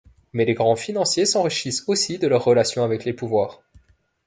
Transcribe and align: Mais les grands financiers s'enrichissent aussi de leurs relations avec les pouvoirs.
Mais 0.33 0.45
les 0.45 0.55
grands 0.55 0.75
financiers 0.75 1.27
s'enrichissent 1.27 1.83
aussi 1.85 2.17
de 2.17 2.25
leurs 2.27 2.43
relations 2.43 2.83
avec 2.83 3.05
les 3.05 3.13
pouvoirs. 3.13 3.61